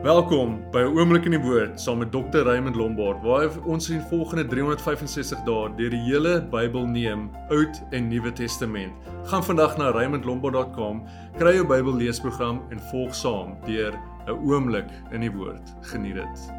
[0.00, 2.42] Welkom by 'n oomblik in die woord saam met Dr.
[2.48, 8.08] Raymond Lombard waar ons in volgende 365 dae deur die hele Bybel neem, Oud en
[8.08, 8.92] Nuwe Testament.
[9.24, 11.04] Gaan vandag na raymondlombard.com,
[11.36, 13.92] kry jou Bybel leesprogram en volg saam deur
[14.26, 15.74] 'n oomblik in die woord.
[15.80, 16.50] Geniet dit.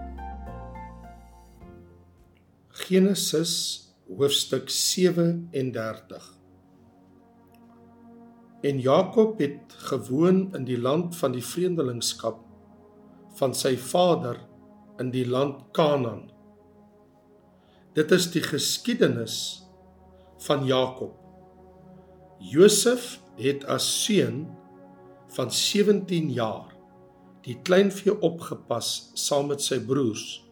[2.70, 3.82] Genesis
[4.18, 6.44] hoofstuk 37
[8.64, 12.43] En Jakob het gewoon in die land van die vreemdelingskap
[13.40, 14.38] van sy vader
[15.02, 16.28] in die land Kanaan.
[17.98, 19.38] Dit is die geskiedenis
[20.46, 21.16] van Jakob.
[22.44, 24.46] Josef het as seun
[25.34, 26.74] van 17 jaar
[27.44, 30.44] die kleinvee opgepas saam met sy broers.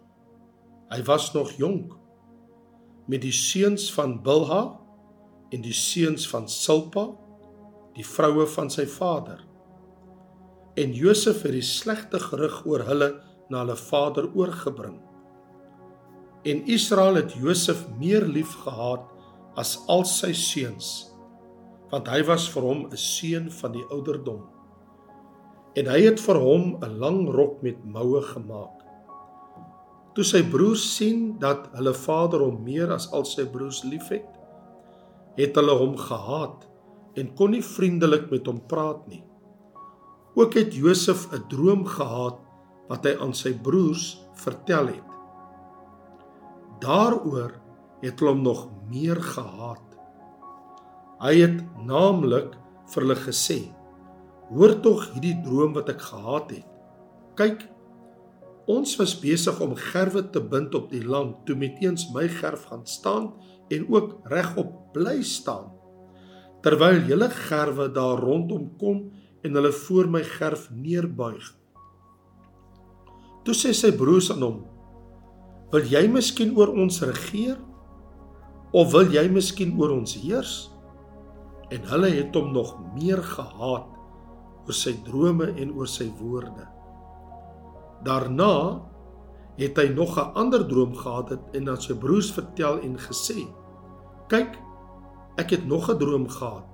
[0.91, 1.95] Hy was nog jonk
[3.07, 4.63] met die seuns van Bilha
[5.51, 7.07] en die seuns van Silpa,
[7.95, 9.41] die vroue van sy vader
[10.79, 13.09] en Josef het die slegte gerug oor hulle
[13.51, 14.99] na hulle vader oorgebring.
[16.47, 19.03] En Israel het Josef meer liefgehad
[19.59, 21.11] as al sy seuns,
[21.91, 24.47] want hy was vir hom 'n seun van die ouderdom.
[25.75, 28.77] En hy het vir hom 'n lang rok met moue gemaak.
[30.15, 34.27] Toe sy broers sien dat hulle vader hom meer as al sy broers liefhet,
[35.37, 36.67] het hulle hom gehaat
[37.15, 39.23] en kon nie vriendelik met hom praat nie.
[40.35, 42.39] Ook het Josef 'n droom gehad
[42.87, 45.09] wat hy aan sy broers vertel het.
[46.79, 47.51] Daaroor
[48.01, 49.87] het hulle hom nog meer gehaat.
[51.21, 52.55] Hy het naamlik
[52.91, 53.59] vir hulle gesê:
[54.49, 56.67] "Hoor tog hierdie droom wat ek gehad het.
[57.35, 57.69] Kyk,
[58.67, 62.63] ons was besig om gerwe te bind op die land toe met eens my gerf
[62.71, 63.33] gaan staan
[63.69, 65.71] en ook regop bly staan.
[66.61, 69.11] Terwyl julle gerwe daar rondom kom
[69.41, 71.47] en hulle voor my gerf neerbuig.
[73.45, 74.59] Toe sê sy broers aan hom:
[75.73, 77.57] "Wil jy miskien oor ons regeer?
[78.71, 80.69] Of wil jy miskien oor ons heers?"
[81.71, 83.89] En hulle het hom nog meer gehaat
[84.67, 86.67] oor sy drome en oor sy woorde.
[88.03, 88.81] Daarna
[89.57, 93.47] het hy nog 'n ander droom gehad en aan sy broers vertel en gesê:
[94.27, 94.57] "Kyk,
[95.37, 96.70] ek het nog 'n droom gehad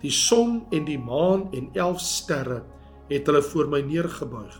[0.00, 2.62] Die son en die maan en 11 sterre
[3.10, 4.54] het hulle voor my neergebuig.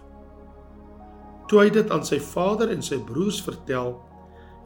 [1.48, 3.94] Toe hy dit aan sy vader en sy broers vertel,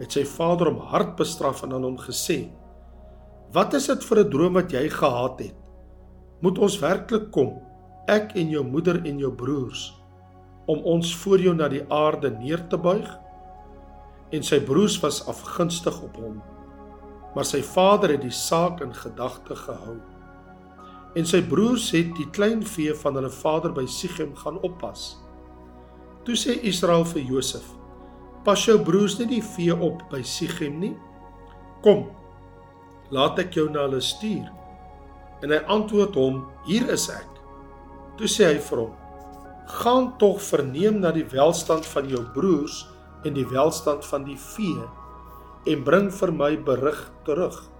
[0.01, 2.51] het sy vader hom hard bestraf en aan hom gesê:
[3.53, 5.55] "Wat is dit vir 'n droom wat jy gehad het?
[6.41, 7.61] Moet ons werklik kom,
[8.09, 9.95] ek en jou moeder en jou broers,
[10.67, 13.19] om ons voor jou na die aarde neer te buig?"
[14.33, 16.43] En sy broers was afgunstig op hom,
[17.35, 20.01] maar sy vader het die saak in gedagte gehou
[21.15, 25.15] en sy broers het die klein vee van hulle vader by Sichem gaan oppas.
[26.27, 27.65] Toe sê Israel vir Josef:
[28.45, 30.97] "Pas jou broers net die vee op by Sichem nie?
[31.83, 32.09] Kom,
[33.11, 34.51] laat ek jou na hulle stuur."
[35.43, 37.29] En hy antwoord hom: "Hier is ek."
[38.17, 38.95] Toe sê hy vir hom:
[39.67, 42.87] "Gaan tog verneem na die welstand van jou broers
[43.25, 44.89] en die welstand van die vee
[45.67, 47.74] en bring vir my berig terug."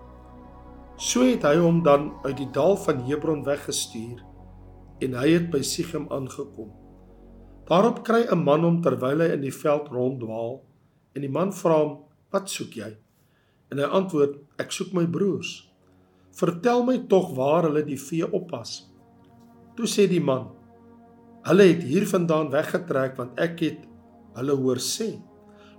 [0.95, 4.21] So het hy hom dan uit die dal van Hebron weggestuur
[5.03, 6.69] en hy het by Sichem aangekom.
[7.67, 10.63] Daarop kry 'n man hom terwyl hy in die veld ronddwaal
[11.15, 11.99] en die man vra hom:
[12.31, 12.97] "Wat soek jy?"
[13.71, 15.69] En hy antwoord: "Ek soek my broers.
[16.31, 18.91] Vertel my tog waar hulle die vee oppas."
[19.77, 20.47] Toe sê die man:
[21.43, 23.79] "Hulle het hiervandaan weggetrek want ek het
[24.37, 25.21] hulle hoor sê: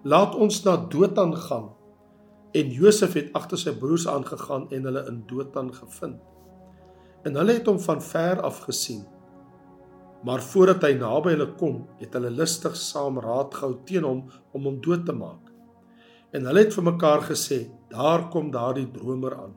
[0.03, 1.69] Laat ons na Dothan gaan."
[2.55, 6.21] En Josef het agter sy broers aangegaan en hulle in Dothan gevind.
[7.27, 9.01] En hulle het hom van ver af gesien.
[10.25, 14.21] Maar voordat hy naby hulle kom, het hulle lustig saam raad gehou teen hom
[14.55, 15.51] om hom dood te maak.
[16.31, 17.59] En hulle het vir mekaar gesê:
[17.91, 19.53] "Daar kom daardie dromer aan.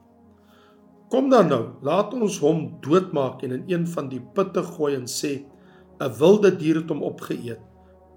[1.08, 5.06] Kom dan nou, laat ons hom doodmaak en in een van die putte gooi en
[5.06, 5.46] sê:
[6.00, 7.64] 'n wilde dier het hom opgeëet.'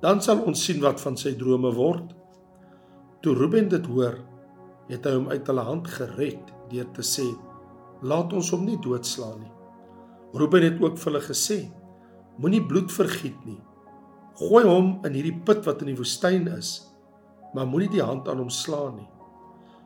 [0.02, 2.16] Dan sal ons sien wat van sy drome word."
[3.22, 4.18] Toe Ruben dit hoor,
[4.90, 7.28] het hy hom uit hulle hand gered deur te sê:
[8.02, 9.52] "Laat ons hom nie doodslaan nie."
[10.34, 11.60] Reuben het ook vir hulle gesê:
[12.38, 13.60] "Moenie bloed vergiet nie.
[14.40, 16.88] Gooi hom in hierdie put wat in die woestyn is,
[17.54, 19.10] maar moenie die hand aan hom slaan nie,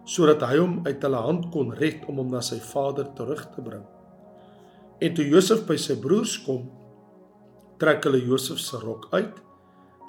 [0.05, 3.61] sodat hy hom uit hulle hand kon red om hom na sy vader terug te
[3.61, 3.85] bring."
[5.01, 6.69] En toe Josef by sy broers kom,
[7.79, 9.41] trek hulle Josef se rok uit,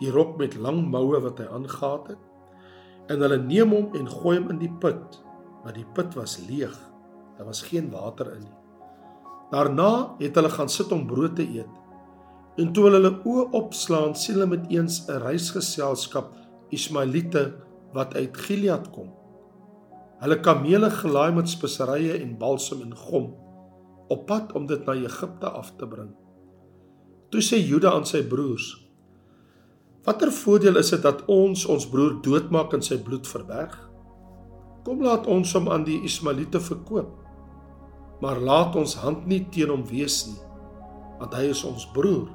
[0.00, 2.25] die rok met lang moue wat hy aangetree het
[3.08, 5.20] en hulle neem hom en gooi hom in die put,
[5.62, 6.74] maar die put was leeg.
[7.36, 8.56] Daar was geen water in nie.
[9.50, 11.70] Daarna het hulle gaan sit om brood te eet.
[12.56, 16.34] En toe hulle oë opslaan, sien hulle met eens 'n reisgeselskap
[16.70, 17.54] Ismaelite
[17.92, 19.12] wat uit Gilead kom.
[20.20, 23.34] Hulle kamele gelaai met speserye en balsam en gom
[24.08, 26.10] op pad om dit na Egipte af te bring.
[27.30, 28.85] Toe sê Juda aan sy broers:
[30.06, 33.74] "Watter voordeel is dit dat ons ons broer doodmaak en sy bloed verberg?
[34.86, 37.10] Kom laat ons hom aan die Ismaelite verkoop.
[38.20, 40.38] Maar laat ons hand nie teen hom wees nie,
[41.18, 42.28] want hy is ons broer,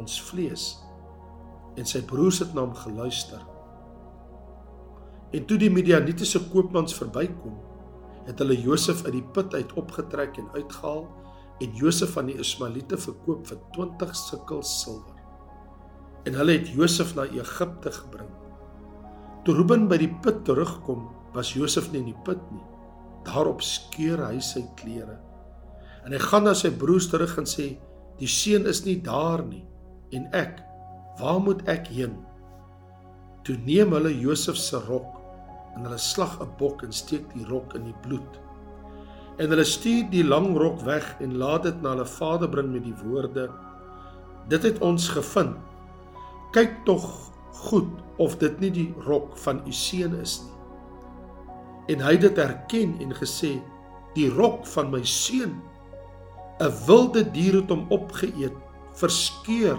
[0.00, 0.78] ons vlees."
[1.76, 3.44] En sy broers het na hom geluister.
[5.32, 7.58] En toe die Midianitiese koopmans verbykom,
[8.26, 11.04] het hulle Josef uit die put uit opgetrek en uitgehaal
[11.60, 15.15] en Josef aan die Ismaelite verkoop vir 20 sikkel silwer.
[16.26, 18.30] En hulle het Josef na Egipte gebring.
[19.46, 21.06] Toe Reuben by die put terugkom,
[21.36, 22.64] was Josef nie in die put nie.
[23.26, 25.20] Daarop skeur hy sy klere.
[26.06, 27.76] En hy gaan na sy broers terug en sê:
[28.18, 29.64] "Die seun is nie daar nie.
[30.12, 30.62] En ek,
[31.20, 32.16] waar moet ek heen?"
[33.44, 35.20] Toe neem hulle Josef se rok
[35.76, 38.40] en hulle slag 'n bok en steek die rok in die bloed.
[39.38, 42.84] En hulle stuur die lang rok weg en laat dit na hulle vader bring met
[42.84, 43.50] die woorde:
[44.48, 45.56] Dit het ons gevind.
[46.52, 47.06] Kyk tog
[47.66, 47.90] goed
[48.22, 50.52] of dit nie die rok van u seun is nie.
[51.86, 53.56] En hy het dit erken en gesê:
[54.16, 55.60] Die rok van my seun.
[56.58, 58.54] 'n Wilde dier het hom opgeëet,
[58.96, 59.78] verskeur.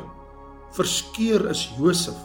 [0.78, 2.19] Verskeur is Josef.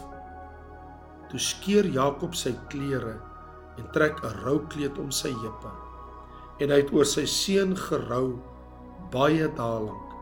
[1.31, 3.17] Toe skeur Jakob sy klere
[3.81, 5.71] en trek 'n roukleed om sy heupe.
[6.61, 8.37] En hy het oor sy seun gerou
[9.11, 10.12] baie dae lank.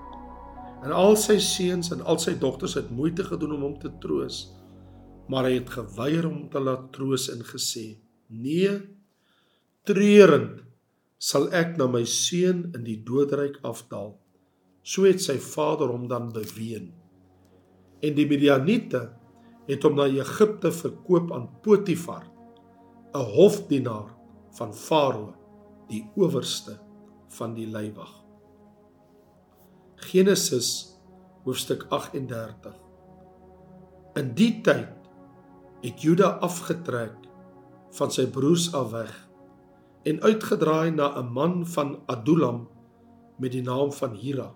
[0.81, 4.47] En al sy seuns en al sy dogters het moeite gedoen om hom te troos,
[5.29, 8.79] maar hy het geweier om te laat troos en gesê: "Nee,
[9.85, 10.63] treurend
[11.17, 14.17] sal ek na my seun in die doodryk afdaal."
[14.83, 16.89] So het sy vader hom dan beween.
[18.01, 19.11] En die Midianiete
[19.67, 22.25] het hom na Egipte verkoop aan Potifar
[23.13, 24.09] 'n hofdienaar
[24.57, 25.35] van Farao,
[25.87, 26.79] die owerste
[27.27, 28.20] van die leiwag.
[30.01, 30.97] Genesis
[31.45, 32.73] hoofstuk 38.
[34.17, 34.89] In die tyd
[35.83, 37.13] het Juda afgetrek
[37.93, 39.11] van sy broers af weg
[40.09, 42.67] en uitgedraai na 'n man van Adullam
[43.37, 44.49] met die naam van Hira.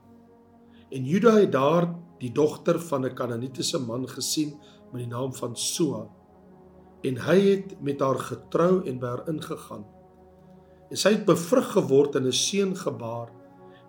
[0.90, 4.58] En Juda het daar die dogter van 'n Kanaanitiese man gesien
[4.92, 6.08] met die naam van Sua
[7.02, 9.86] en hy het met haar getrou en by haar ingegaan.
[10.90, 13.30] En sy het bevrug geword en 'n seun gebaar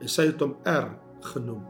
[0.00, 1.64] en sy het hom Er genoem.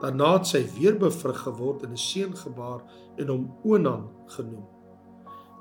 [0.00, 2.82] Daarna het sy weer bevrug geword en 'n seun gebaar
[3.16, 4.66] en hom Onan genoem.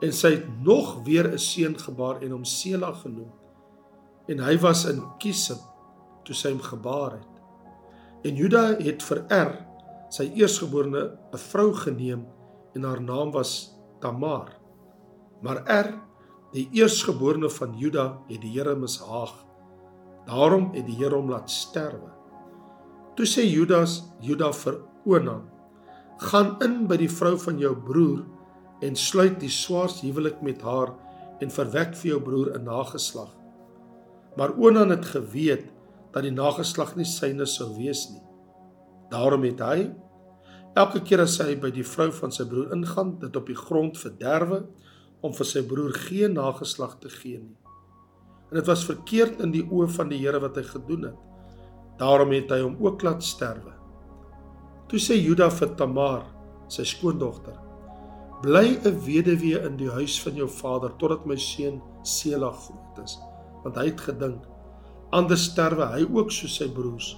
[0.02, 3.32] En sy het nog weer 'n seun gebaar en hom Sela genoem.
[4.28, 5.60] En hy was in Kisib
[6.24, 7.42] toe sy hom gebaar het.
[8.24, 9.66] En Juda het vir Er
[10.10, 12.26] sy eersgeborene 'n vrou geneem
[12.74, 14.50] en haar naam was Tamar.
[15.42, 15.94] Maar Er,
[16.52, 19.46] die eersgeborene van Juda, het die Here mishaag.
[20.26, 22.12] Daarom het die Here hom laat sterwe.
[23.16, 25.46] Toe sê Judas, Juda vir Onan:
[26.20, 28.26] "Gaan in by die vrou van jou broer
[28.84, 30.92] en sluit die swaars huwelik met haar
[31.40, 33.32] en verwek vir jou broer 'n nageslag."
[34.36, 35.72] Maar Onan het geweet
[36.12, 38.24] dat die nageslag nie syne sou wees nie.
[39.10, 39.92] Daarom het hy
[40.76, 43.98] elke keer as hy by die vrou van sy broer ingaan, dit op die grond
[43.98, 44.66] verderwe
[45.22, 47.56] om vir sy broer geen nageslag te gee nie.
[48.52, 51.35] En dit was verkeerd in die oë van die Here wat hy gedoen het.
[51.98, 53.72] Daarom het hy hom ook laat sterwe.
[54.92, 56.26] Toe sê Juda vir Tamar,
[56.68, 57.56] sy skoondogter:
[58.42, 63.18] "Bly 'n weduwee in die huis van jou vader totdat my seun Sela groot is."
[63.64, 64.44] Want hy het gedink:
[65.12, 67.16] "Anders sterwe hy ook soos sy broers."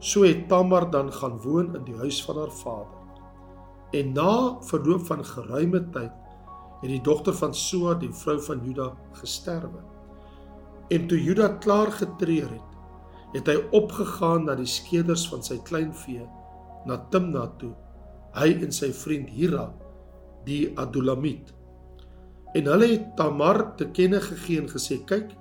[0.00, 3.00] So het Tamar dan gaan woon in die huis van haar vader.
[3.92, 6.12] En na verloop van geruime tyd
[6.80, 9.82] het die dogter van Soa, die vrou van Juda, gesterwe.
[10.88, 12.69] En toe Juda klaar getreur het,
[13.34, 16.26] het hy opgegaan na die skeders van sy kleinvee
[16.88, 17.72] na Timna toe,
[18.34, 19.68] hy en sy vriend Hira,
[20.46, 21.52] die Adullamit.
[22.56, 25.34] En hulle het Tamar te kenne gegee en gesê: "Kyk,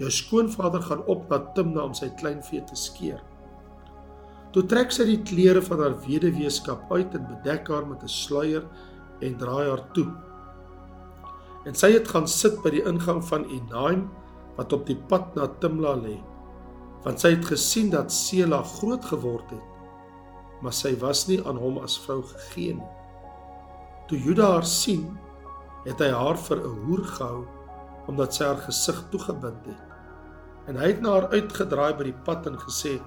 [0.00, 3.20] jou skoonvader gaan op na Timna om sy kleinvee te skeer."
[4.52, 8.64] Toe trek sy die klere van haar weduweeskap uit en bedek haar met 'n sluier
[9.20, 10.10] en draai haar toe
[11.68, 14.06] en sy het gaan sit by die ingang van Enaim
[14.56, 16.16] wat op die pad na Timla lê
[17.04, 21.78] want sy het gesien dat Sela groot geword het maar sy was nie aan hom
[21.84, 22.90] as vrou gegee nie
[24.10, 25.06] toe Juda haar sien
[25.86, 27.44] het hy haar vir 'n hoer gehou
[28.08, 32.46] omdat sy haar gesig toegebind het en hy het na haar uitgedraai by die pad
[32.46, 32.98] en gesê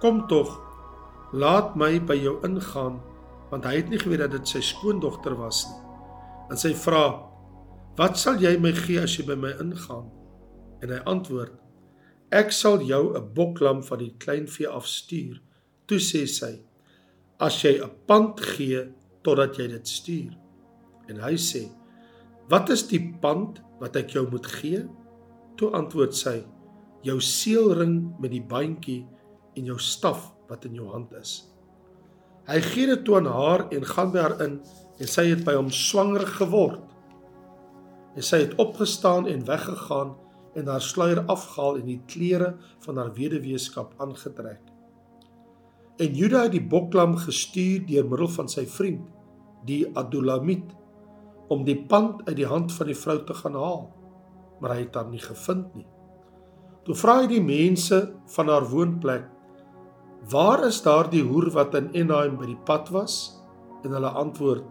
[0.00, 0.58] kom tog
[1.32, 3.00] laat my by jou ingaan
[3.50, 5.80] want hy het nie geweet dat dit sy skoondogter was nie.
[6.50, 7.26] En sy vra:
[7.98, 10.10] "Wat sal jy my gee as jy by my ingaan?"
[10.82, 11.52] En hy antwoord:
[12.30, 15.40] "Ek sal jou 'n boklam van die kleinvee afstuur."
[15.86, 16.62] Toe sê sy:
[17.38, 20.32] "As jy 'n pand gee totdat jy dit stuur."
[21.08, 21.68] En hy sê:
[22.48, 24.86] "Wat is die pand wat ek jou moet gee?"
[25.56, 26.44] Toe antwoord sy:
[27.02, 29.06] "Jou seelring met die bandjie
[29.56, 31.50] en jou staf wat in jou hand is."
[32.46, 34.60] Hy gee dit toe aan haar en gaan by haar in
[35.00, 36.82] en sy het by hom swanger geword.
[38.16, 40.16] En sy het opgestaan en weggegaan
[40.58, 42.54] en haar sluier afgehaal en die klere
[42.84, 44.60] van haar weduweeskap aangetrek.
[46.00, 49.04] En Juda het die boklam gestuur deur middel van sy vriend,
[49.68, 50.64] die Adullamit,
[51.50, 53.84] om die pand uit die hand van die vrou te gaan haal,
[54.60, 55.86] maar hy het haar nie gevind nie.
[56.86, 58.00] Toe vra hy die mense
[58.34, 59.28] van haar woonplek
[60.28, 63.40] Waar is daardie hoer wat in Enaim by die pad was?
[63.84, 64.66] En hulle antwoord: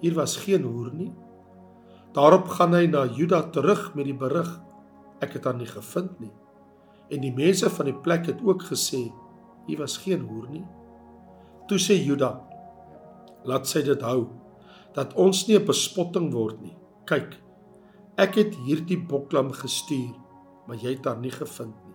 [0.00, 1.10] Hier was geen hoer nie.
[2.14, 4.48] Daarop gaan hy na Juda terug met die berig:
[5.20, 6.32] Ek het haar nie gevind nie.
[7.10, 9.08] En die mense van die plek het ook gesê:
[9.66, 10.64] Hier was geen hoer nie.
[11.68, 12.32] Toe sê Juda:
[13.48, 14.28] Laat sy dit hou
[14.96, 16.76] dat ons nie 'n bespotting word nie.
[17.06, 17.36] Kyk,
[18.16, 20.14] ek het hierdie boklam gestuur,
[20.66, 21.94] maar jy het haar nie gevind nie.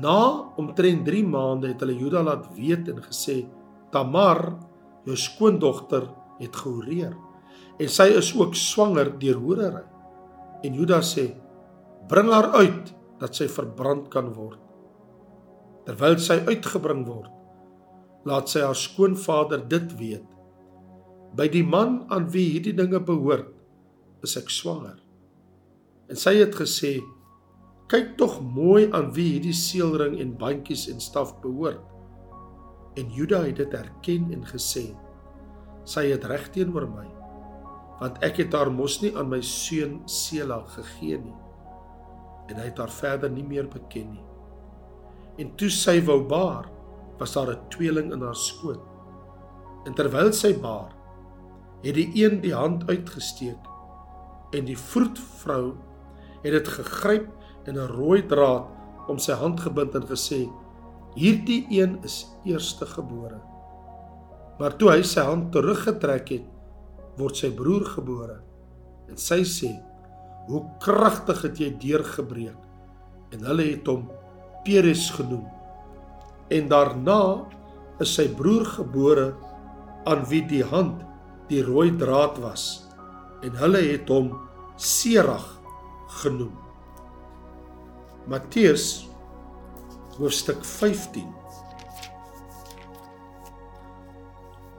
[0.00, 3.46] Na omtrent 3 maande het hulle Juda laat weet en gesê:
[3.90, 4.58] "Tamar,
[5.04, 7.16] jou skoondogter, het gehoreer
[7.78, 9.84] en sy is ook swanger deur hoerery."
[10.62, 11.34] En Juda sê:
[12.08, 14.60] "Bring haar uit dat sy verbrand kan word."
[15.88, 17.30] Terwyl sy uitgebring word,
[18.28, 20.26] laat sy haar skoonvader dit weet.
[21.36, 23.54] By die man aan wie hierdie dinge behoort,
[24.22, 24.98] is ek swanger.
[26.08, 26.98] En sy het gesê:
[27.88, 31.80] Kyk tog mooi aan wie hierdie seelring en bandjies en staf behoort.
[33.00, 34.90] En Juda het dit erken en gesê:
[35.88, 37.06] Sy het reg teenoor my,
[38.00, 41.36] want ek het haar mos nie aan my seun Sela gegee nie.
[42.48, 44.24] En hy het haar verder nie meer beken nie.
[45.38, 46.68] En toe sy wou baar,
[47.18, 48.80] was daar 'n tweeling in haar skoot.
[49.84, 50.94] En terwyl sy baar,
[51.82, 53.66] het die een die hand uitgesteek
[54.52, 55.76] en die vroedvrou
[56.42, 57.28] het dit gegryp
[57.64, 58.66] en 'n rooi draad
[59.08, 60.50] om sy hand gebind en gesê:
[61.14, 63.40] "Hierdie een is eerstegebore."
[64.58, 66.46] Maar toe hy sy hand teruggetrek het,
[67.16, 68.40] word sy broer gebore.
[69.08, 69.70] En sy sê:
[70.48, 72.56] "Hoe kragtig het jy deurgebreek."
[73.30, 74.08] En hulle het hom
[74.64, 75.46] Peres genoem.
[76.48, 77.44] En daarna
[78.00, 79.34] is sy broer gebore
[80.08, 81.04] aan wie die hand
[81.48, 82.88] die rooi draad was
[83.42, 84.32] en hulle het hom
[84.78, 85.46] Serag
[86.20, 86.54] genoem.
[88.30, 89.08] Matteus
[90.18, 91.26] hoofstuk 15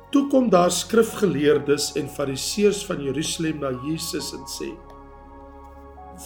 [0.09, 4.71] Toe kom daar skrifgeleerdes en fariseërs van Jerusalem na Jesus en sê: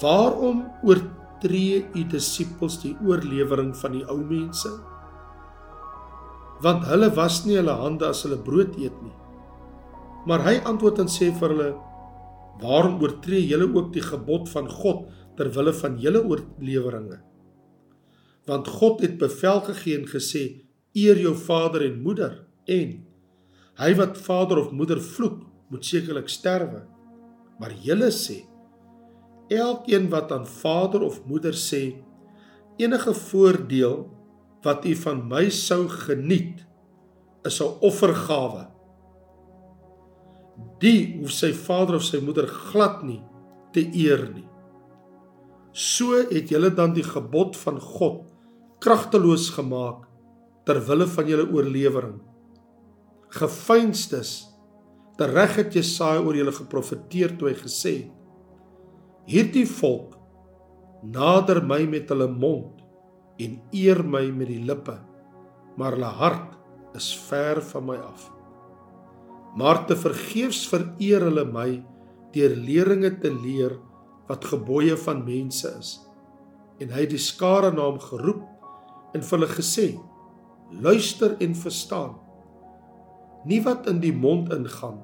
[0.04, 4.72] "Waarom oortree u disippels die oorlewering van die ou mense?
[6.64, 9.16] Want hulle was nie hulle hande as hulle brood eet nie."
[10.28, 11.74] Maar hy antwoord en sê vir hulle:
[12.62, 15.08] "Waarom oortree julle ook die gebod van God?"
[15.38, 17.20] ter wille van julle oorleweringe.
[18.50, 20.44] Want God het bevel gegee en gesê:
[20.94, 23.00] Eer jou vader en moeder en
[23.82, 25.40] hy wat vader of moeder vloek,
[25.74, 26.84] moet sekerlik sterwe.
[27.60, 28.44] Maar julle sê:
[29.54, 31.84] Elkeen wat aan vader of moeder sê
[32.82, 34.08] enige voordeel
[34.66, 36.64] wat u van my sou geniet,
[37.44, 38.68] is 'n offergawe.
[40.80, 43.22] Die hoef sy vader of sy moeder glad nie
[43.74, 44.48] te eer nie.
[45.72, 48.30] So het julle dan die gebod van God
[48.80, 50.08] kragteloos gemaak
[50.66, 52.22] ter wille van julle oorlewering.
[53.30, 54.48] Gefeinstes
[55.18, 58.23] tereg het Jesaja oor julle geprofeteer toe hy gesê het:
[59.24, 60.18] Hierdie volk
[61.16, 62.82] nader my met hulle mond
[63.40, 64.98] en eer my met die lippe,
[65.80, 68.26] maar hulle hart is ver van my af.
[69.56, 71.70] Maar te vergeefs vereer hulle my
[72.36, 73.78] deur leringe te leer
[74.28, 75.96] wat gebooie van mense is.
[76.84, 78.44] En hy het die skare na hom geroep
[79.16, 79.88] en vir hulle gesê:
[80.84, 82.18] Luister en verstaan.
[83.48, 85.00] Nie wat in die mond ingaan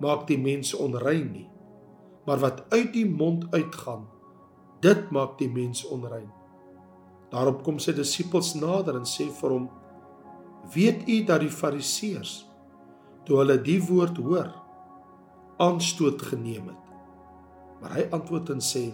[0.00, 1.48] maak die mens onrein nie,
[2.26, 4.06] maar wat uit die mond uitgaan,
[4.82, 6.30] dit maak die mens onrein.
[7.32, 9.68] Daarop kom sy disippels nader en sê vir hom:
[10.74, 12.34] Weet u dat die Fariseërs
[13.26, 14.50] toe hulle die woord hoor,
[15.62, 16.92] aanstoot geneem het?
[17.80, 18.90] Maar hy antwoord en sê: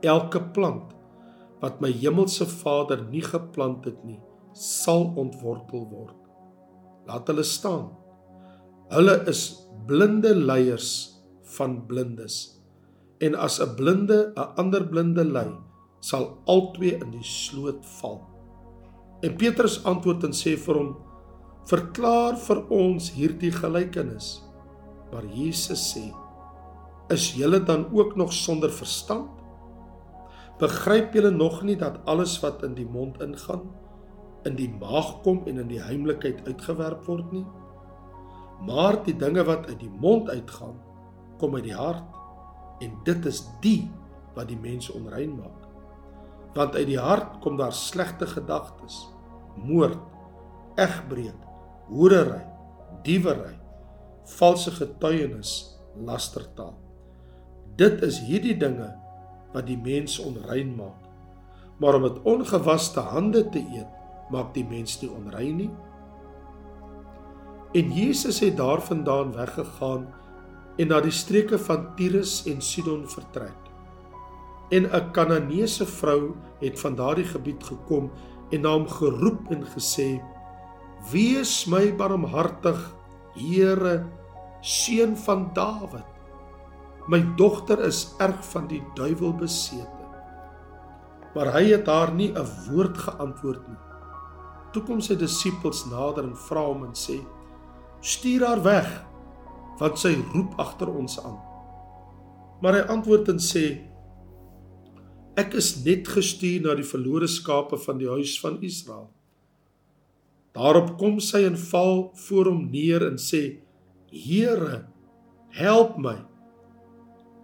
[0.00, 0.96] Elke plant
[1.60, 4.18] wat my hemelse Vader nie geplant het nie,
[4.56, 6.16] sal ontwortel word.
[7.06, 7.90] Laat hulle staan.
[8.90, 9.42] Hulle is
[9.86, 11.19] blinde leiers
[11.56, 12.60] van blindes.
[13.18, 15.50] En as 'n blinde 'n ander blinde lei,
[16.00, 18.20] sal albei in die sloot val.
[19.20, 20.96] En Petrus antwoord en sê vir hom:
[21.68, 24.42] "Verklaar vir ons hierdie gelykenis."
[25.12, 26.14] Maar Jesus sê:
[27.08, 29.30] "Is julle dan ook nog sonder verstand?
[30.58, 33.70] Begryp julle nog nie dat alles wat in die mond ingaan,
[34.44, 37.46] in die maag kom en in die heimlikheid uitgewerp word nie?
[38.66, 40.76] Maar die dinge wat uit die mond uitgaan,
[41.40, 42.20] kom uit die hart,
[42.84, 43.88] en dit is die
[44.36, 45.70] wat die mens onrein maak."
[46.54, 49.04] want uit die hart kom daar slegte gedagtes,
[49.54, 49.98] moord,
[50.80, 51.46] egbreek,
[51.90, 52.42] hoerery,
[53.06, 53.54] diewery,
[54.36, 55.52] valse getuienis,
[56.06, 56.74] lastertaal.
[57.78, 58.90] Dit is hierdie dinge
[59.54, 61.06] wat die mens onrein maak.
[61.80, 63.98] Maar om met ongewaste hande te eet,
[64.30, 65.70] maak die mens nie onrein nie.
[67.74, 70.08] En Jesus het daarvandaan weggegaan
[70.80, 73.60] en na die streke van Tyrus en Sidon vertrek
[74.70, 78.10] en 'n Kananeese vrou het van daardie gebied gekom
[78.50, 80.22] en na hom geroep en gesê:
[81.12, 82.94] "Wees my barmhartig,
[83.34, 84.06] Here,
[84.60, 86.06] seun van Dawid.
[87.06, 90.04] My dogter is erg van die duiwel besete."
[91.34, 93.78] Maar hy het haar nie 'n woord geantwoord nie.
[94.72, 97.20] Toe kom sy disippels nader en vra hom en sê:
[98.00, 99.04] "Stuur haar weg,
[99.78, 101.38] want sy roep agter ons aan."
[102.60, 103.64] Maar hy antwoord en sê:
[105.40, 109.08] Ek is net gestuur na die verlore skape van die huis van Israel.
[110.56, 113.60] Daarop kom sy en val voor hom neer en sê:
[114.10, 114.84] Here,
[115.54, 116.18] help my.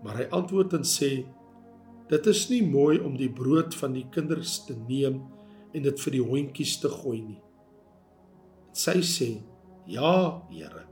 [0.04, 1.25] Maar hy antwoord en sê:
[2.11, 5.23] Dit is nie mooi om die brood van die kinders te neem
[5.75, 7.40] en dit vir die hondjies te gooi nie.
[8.76, 9.30] Sy sê:
[9.88, 10.85] Ja, Here.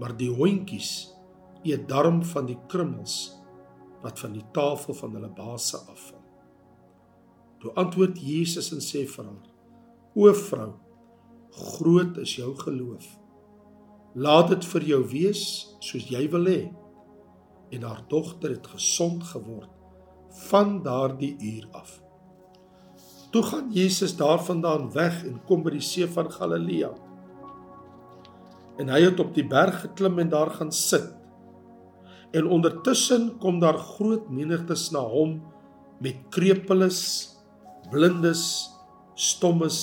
[0.00, 1.12] Maar die hondjies
[1.62, 3.16] eet darm van die krummels
[4.02, 6.22] wat van die tafel van hulle baase afval.
[7.62, 9.50] Toe antwoord Jesus en sê vir haar:
[10.18, 10.72] O vrou,
[11.54, 13.06] groot is jou geloof.
[14.14, 15.44] Laat dit vir jou wees
[15.80, 16.62] soos jy wil hê.
[17.72, 19.70] En haar dogter het gesond geword
[20.48, 22.00] van daardie uur af.
[23.32, 26.90] Toe gaan Jesus daarvandaan weg en kom by die see van Galilea.
[28.82, 31.06] En hy het op die berg geklim en daar gaan sit
[32.32, 35.42] En ondertussen kom daar groot menigtes na hom
[36.00, 37.00] met krepeles,
[37.90, 38.70] blindes,
[39.14, 39.78] stommes,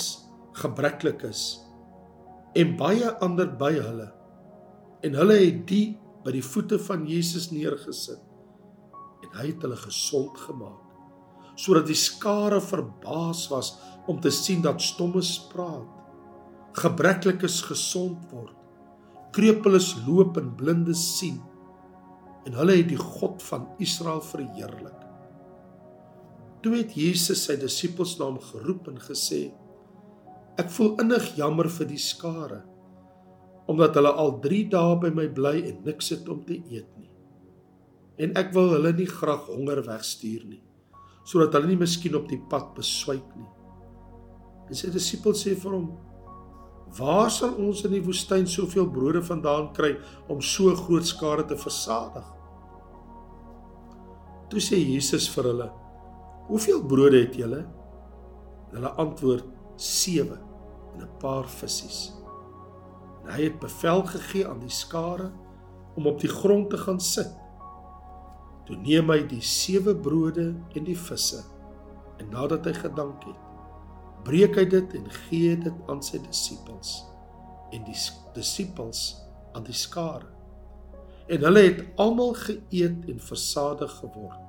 [0.57, 1.61] gebreklikes
[2.57, 4.07] en baie ander by hulle.
[5.05, 8.25] En hulle het die by die voete van Jesus neergesit
[9.23, 10.85] en hy het hulle gesond gemaak
[11.59, 13.73] sodat die skare verbaas was
[14.07, 15.89] om te sien dat stommes praat,
[16.79, 18.53] gebreklikes gesond word,
[19.35, 21.39] krepeles loop en blindes sien
[22.47, 25.05] en hulle het die God van Israel verheerlik.
[26.63, 29.49] Toe het Jesus sy disippels na hom geroep en gesê:
[30.59, 32.63] Ek voel innig jammer vir die skare
[33.69, 37.11] omdat hulle al 3 dae by my bly en niks het om te eet nie.
[38.17, 40.63] En ek wil hulle nie graag honger wegstuur nie
[41.29, 43.49] sodat hulle nie miskien op die pad beswyk nie.
[44.65, 45.91] En sy disippels sê vir hom:
[46.97, 49.91] Waar sal ons in die woestyn soveel brode vandaan kry
[50.27, 52.25] om so groot skare te versadig?
[54.49, 55.67] Toe sê Jesus vir hulle:
[56.47, 57.65] "Hoeveel brode het julle?"
[58.71, 60.39] Hulle antwoord: "7
[60.95, 62.13] en 'n paar visse."
[63.23, 65.31] En hy het bevel gegee aan die skare
[65.95, 67.29] om op die grond te gaan sit.
[68.65, 71.43] Toe neem hy die 7 brode en die visse
[72.17, 73.48] en nadat hy gedank het,
[74.27, 76.99] breek hy dit en gee dit aan sy disippels
[77.75, 77.97] en die
[78.35, 79.01] disippels
[79.53, 80.27] aan die skare.
[81.29, 84.45] En hulle het almal geëet en versadig geword.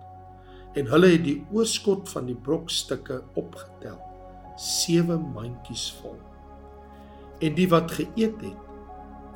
[0.79, 3.99] En hulle het die oorskot van die brokstukke opgetel,
[4.57, 6.17] 7 mandjies vol.
[7.41, 8.67] En die wat geëet het,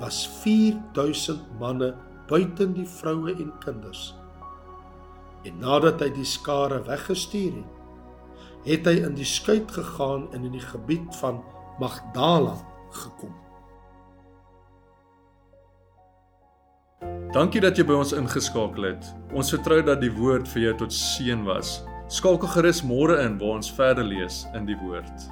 [0.00, 1.92] was 4000 manne
[2.28, 4.14] buiten die vroue en kinders.
[5.44, 7.83] En nadat hy die skare weggestuur het,
[8.64, 11.42] het hy in die skuit gegaan en in die gebied van
[11.78, 12.56] Magdala
[12.94, 13.34] gekom.
[17.34, 19.08] Dankie dat jy by ons ingeskakel het.
[19.34, 21.80] Ons vertrou dat die woord vir jou tot seën was.
[22.06, 25.26] Skakel gerus môre in waar ons verder lees in die woord.